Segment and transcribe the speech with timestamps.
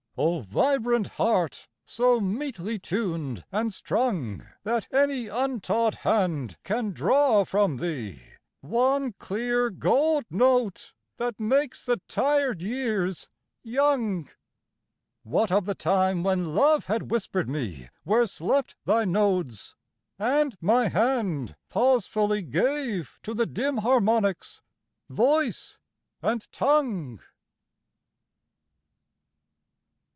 [0.17, 1.69] O vibrant heart!
[1.85, 8.21] so metely tuned and strung That any untaught hand can draw from thee
[8.59, 13.29] One clear gold note that makes the tired years
[13.63, 14.29] young
[15.23, 19.75] What of the time when Love had whispered me Where slept thy nodes,
[20.19, 24.61] and my hand pausefully Gave to the dim harmonics
[25.09, 25.79] voice
[26.21, 27.21] and tongue?